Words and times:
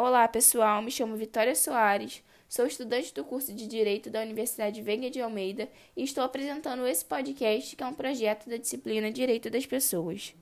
Olá, 0.00 0.28
pessoal. 0.28 0.80
Me 0.80 0.92
chamo 0.92 1.16
Vitória 1.16 1.56
Soares. 1.56 2.22
Sou 2.48 2.64
estudante 2.64 3.12
do 3.12 3.24
curso 3.24 3.52
de 3.52 3.66
Direito 3.66 4.08
da 4.08 4.20
Universidade 4.20 4.80
Veiga 4.80 5.10
de 5.10 5.20
Almeida 5.20 5.68
e 5.96 6.04
estou 6.04 6.22
apresentando 6.22 6.86
esse 6.86 7.04
podcast, 7.04 7.74
que 7.74 7.82
é 7.82 7.86
um 7.86 7.92
projeto 7.92 8.48
da 8.48 8.56
disciplina 8.56 9.10
Direito 9.10 9.50
das 9.50 9.66
Pessoas. 9.66 10.36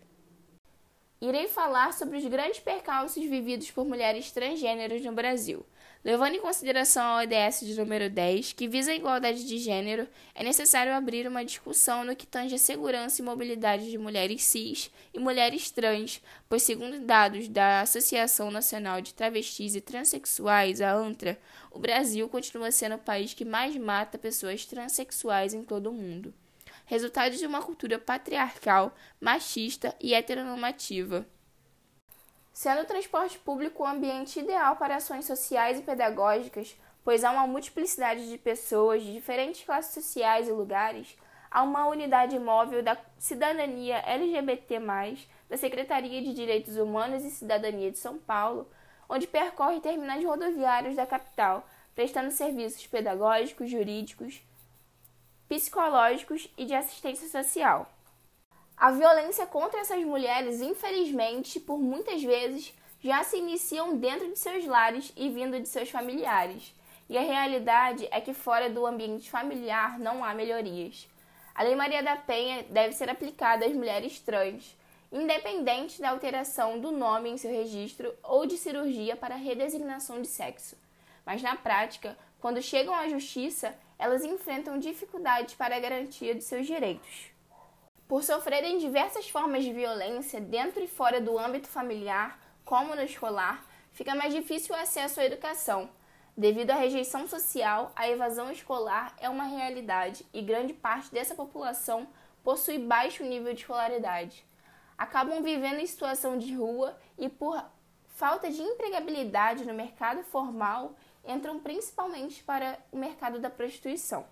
Irei 1.23 1.49
falar 1.49 1.95
sobre 1.95 2.19
os 2.19 2.27
grandes 2.27 2.61
percalços 2.61 3.25
vividos 3.25 3.71
por 3.71 3.87
mulheres 3.87 4.31
transgêneros 4.31 5.03
no 5.03 5.13
Brasil. 5.13 5.65
Levando 6.07 6.37
em 6.37 6.41
consideração 6.41 7.03
a 7.03 7.23
ODS 7.25 7.63
de 7.63 7.75
número 7.75 8.09
10, 8.09 8.53
que 8.53 8.69
visa 8.69 8.93
a 8.93 8.95
igualdade 8.95 9.45
de 9.45 9.59
gênero, 9.59 10.07
é 10.37 10.45
necessário 10.45 10.95
abrir 10.95 11.27
uma 11.27 11.45
discussão 11.45 12.05
no 12.05 12.15
que 12.15 12.25
tange 12.25 12.55
a 12.55 12.59
segurança 12.59 13.21
e 13.21 13.25
mobilidade 13.25 13.91
de 13.91 13.99
mulheres 13.99 14.45
cis 14.45 14.89
e 15.13 15.19
mulheres 15.19 15.69
trans, 15.69 16.23
pois, 16.49 16.63
segundo 16.63 17.01
dados 17.01 17.49
da 17.49 17.81
Associação 17.81 18.53
Nacional 18.53 19.01
de 19.01 19.15
Travestis 19.15 19.75
e 19.75 19.81
Transsexuais, 19.81 20.81
a 20.81 20.93
ANTRA, 20.93 21.37
o 21.73 21.81
Brasil 21.81 22.29
continua 22.29 22.71
sendo 22.71 22.95
o 22.95 23.01
país 23.01 23.35
que 23.35 23.45
mais 23.45 23.75
mata 23.75 24.17
pessoas 24.17 24.65
transexuais 24.65 25.55
em 25.55 25.65
todo 25.65 25.91
o 25.91 25.93
mundo 25.93 26.33
resultado 26.89 27.37
de 27.37 27.45
uma 27.45 27.61
cultura 27.61 27.99
patriarcal, 27.99 28.95
machista 29.21 29.93
e 30.01 30.15
heteronormativa. 30.15 31.27
Sendo 32.57 32.81
o 32.81 32.87
transporte 32.87 33.39
público 33.39 33.83
o 33.83 33.87
ambiente 33.87 34.41
ideal 34.41 34.77
para 34.77 34.97
ações 34.97 35.27
sociais 35.27 35.79
e 35.79 35.83
pedagógicas, 35.83 36.75
pois 37.05 37.23
há 37.23 37.31
uma 37.31 37.47
multiplicidade 37.47 38.31
de 38.31 38.39
pessoas 38.39 39.03
de 39.03 39.13
diferentes 39.13 39.63
classes 39.63 39.93
sociais 39.93 40.49
e 40.49 40.53
lugares, 40.53 41.19
há 41.51 41.63
uma 41.63 41.87
unidade 41.87 42.39
móvel 42.39 42.83
da 42.83 42.97
cidadania 43.19 43.99
LGBT+, 43.99 44.81
da 45.51 45.59
Secretaria 45.59 46.23
de 46.23 46.33
Direitos 46.33 46.79
Humanos 46.79 47.23
e 47.27 47.31
Cidadania 47.31 47.93
de 47.93 47.99
São 47.99 48.17
Paulo, 48.17 48.67
onde 49.07 49.27
percorre 49.27 49.79
terminais 49.81 50.25
rodoviários 50.25 50.97
da 50.97 51.05
capital, 51.05 51.69
prestando 51.95 52.31
serviços 52.31 52.87
pedagógicos, 52.87 53.71
jurídicos, 53.71 54.41
psicológicos 55.47 56.51
e 56.57 56.65
de 56.65 56.75
assistência 56.75 57.29
social. 57.29 57.87
A 58.77 58.91
violência 58.91 59.47
contra 59.47 59.81
essas 59.81 60.05
mulheres, 60.05 60.61
infelizmente, 60.61 61.59
por 61.59 61.79
muitas 61.79 62.23
vezes, 62.23 62.75
já 63.01 63.25
se 63.25 63.39
iniciam 63.39 63.97
dentro 63.97 64.29
de 64.29 64.39
seus 64.39 64.67
lares 64.67 65.13
e 65.17 65.31
vindo 65.31 65.59
de 65.59 65.67
seus 65.67 65.89
familiares. 65.89 66.75
E 67.09 67.17
a 67.17 67.23
realidade 67.23 68.07
é 68.11 68.21
que 68.21 68.35
fora 68.35 68.69
do 68.69 68.85
ambiente 68.85 69.31
familiar 69.31 69.99
não 69.99 70.23
há 70.23 70.35
melhorias. 70.35 71.09
A 71.55 71.63
Lei 71.63 71.75
Maria 71.75 72.03
da 72.03 72.17
Penha 72.17 72.65
deve 72.65 72.93
ser 72.93 73.09
aplicada 73.09 73.65
às 73.65 73.73
mulheres 73.73 74.21
trans, 74.21 74.77
independente 75.11 75.99
da 75.99 76.11
alteração 76.11 76.79
do 76.79 76.93
nome 76.93 77.31
em 77.31 77.39
seu 77.39 77.51
registro 77.51 78.13
ou 78.23 78.45
de 78.45 78.59
cirurgia 78.59 79.17
para 79.17 79.37
redesignação 79.37 80.21
de 80.21 80.29
sexo. 80.29 80.77
Mas 81.25 81.41
na 81.41 81.57
prática, 81.57 82.15
quando 82.41 82.61
chegam 82.61 82.95
à 82.95 83.09
justiça, 83.09 83.75
elas 83.99 84.23
enfrentam 84.23 84.79
dificuldades 84.79 85.55
para 85.55 85.77
a 85.77 85.81
garantia 85.81 86.35
de 86.35 86.45
seus 86.45 86.67
direitos. 86.67 87.36
Por 88.09 88.23
sofrerem 88.23 88.79
diversas 88.79 89.29
formas 89.29 89.65
de 89.65 89.73
violência 89.73 90.41
dentro 90.41 90.81
e 90.81 90.87
fora 90.87 91.21
do 91.21 91.37
âmbito 91.37 91.67
familiar, 91.67 92.39
como 92.65 92.95
no 92.95 93.03
escolar, 93.03 93.67
fica 93.91 94.15
mais 94.15 94.33
difícil 94.33 94.77
o 94.77 94.79
acesso 94.79 95.19
à 95.19 95.25
educação. 95.25 95.91
Devido 96.37 96.71
à 96.71 96.77
rejeição 96.77 97.27
social, 97.27 97.91
a 97.97 98.09
evasão 98.09 98.53
escolar 98.53 99.13
é 99.19 99.29
uma 99.29 99.45
realidade 99.45 100.25
e 100.33 100.41
grande 100.41 100.73
parte 100.73 101.11
dessa 101.13 101.35
população 101.35 102.07
possui 102.45 102.79
baixo 102.79 103.25
nível 103.25 103.53
de 103.53 103.63
escolaridade. 103.63 104.47
Acabam 104.97 105.43
vivendo 105.43 105.81
em 105.81 105.87
situação 105.87 106.39
de 106.39 106.55
rua 106.55 106.97
e, 107.19 107.29
por 107.29 107.61
falta 108.07 108.49
de 108.49 108.63
empregabilidade 108.63 109.65
no 109.65 109.75
mercado 109.75 110.23
formal, 110.23 110.95
entram 111.25 111.59
principalmente 111.59 112.41
para 112.45 112.79
o 112.93 112.97
mercado 112.97 113.41
da 113.41 113.51
prostituição. 113.51 114.25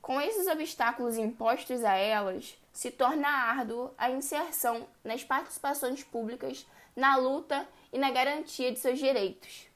Com 0.00 0.20
esses 0.20 0.46
obstáculos 0.46 1.16
impostos 1.18 1.84
a 1.84 1.94
elas, 1.94 2.56
se 2.72 2.90
torna 2.90 3.28
árduo 3.28 3.90
a 3.98 4.10
inserção 4.10 4.86
nas 5.04 5.22
participações 5.22 6.02
públicas, 6.02 6.66
na 6.96 7.16
luta 7.16 7.68
e 7.92 7.98
na 7.98 8.10
garantia 8.10 8.72
de 8.72 8.78
seus 8.78 8.98
direitos. 8.98 9.66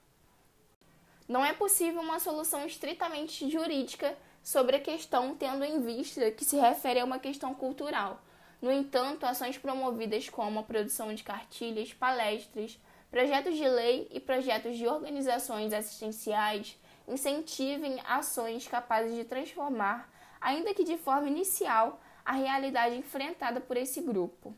Não 1.29 1.45
é 1.45 1.53
possível 1.53 2.01
uma 2.01 2.21
solução 2.21 2.67
estritamente 2.67 3.51
jurídica 3.51 4.17
sobre 4.43 4.77
a 4.77 4.81
questão, 4.81 5.35
tendo 5.35 5.65
em 5.65 5.81
vista 5.81 6.31
que 6.31 6.45
se 6.45 6.57
refere 6.57 7.01
a 7.01 7.05
uma 7.05 7.19
questão 7.19 7.55
cultural. 7.55 8.21
No 8.61 8.73
entanto, 8.73 9.25
ações 9.25 9.59
promovidas 9.59 10.29
como 10.29 10.61
a 10.61 10.63
produção 10.63 11.15
de 11.15 11.23
cartilhas, 11.23 11.93
palestras, 11.93 12.79
projetos 13.11 13.57
de 13.57 13.69
lei 13.69 14.09
e 14.11 14.21
projetos 14.21 14.77
de 14.77 14.87
organizações 14.87 15.73
assistenciais 15.73 16.79
incentivem 17.07 18.01
ações 18.07 18.67
capazes 18.67 19.15
de 19.15 19.25
transformar, 19.25 20.09
ainda 20.41 20.75
que 20.75 20.85
de 20.85 20.97
forma 20.97 21.29
inicial, 21.29 22.01
a 22.25 22.33
realidade 22.33 22.97
enfrentada 22.97 23.61
por 23.61 23.77
esse 23.77 24.01
grupo. 24.01 24.55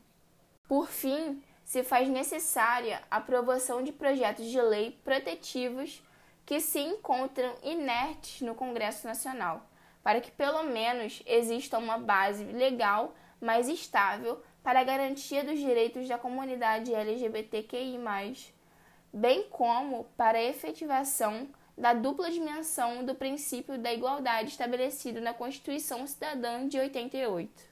Por 0.67 0.87
fim, 0.87 1.41
se 1.63 1.83
faz 1.83 2.07
necessária 2.07 3.01
a 3.11 3.17
aprovação 3.17 3.83
de 3.83 3.91
projetos 3.91 4.45
de 4.45 4.61
lei 4.61 4.97
protetivos 5.03 6.01
que 6.45 6.61
se 6.61 6.79
encontram 6.79 7.53
inertes 7.61 8.41
no 8.41 8.55
Congresso 8.55 9.05
Nacional, 9.05 9.69
para 10.01 10.21
que 10.21 10.31
pelo 10.31 10.63
menos 10.63 11.21
exista 11.25 11.77
uma 11.77 11.97
base 11.97 12.45
legal 12.45 13.13
mais 13.41 13.67
estável 13.67 14.41
para 14.63 14.79
a 14.79 14.83
garantia 14.83 15.43
dos 15.43 15.59
direitos 15.59 16.07
da 16.07 16.17
comunidade 16.17 16.93
LGBTQI, 16.93 17.99
bem 19.11 19.43
como 19.49 20.05
para 20.15 20.37
a 20.37 20.43
efetivação 20.43 21.49
da 21.77 21.93
dupla 21.93 22.31
dimensão 22.31 23.05
do 23.05 23.13
princípio 23.13 23.77
da 23.77 23.93
igualdade 23.93 24.49
estabelecido 24.49 25.21
na 25.21 25.33
Constituição 25.33 26.07
Cidadã 26.07 26.67
de 26.67 26.79
88. 26.79 27.66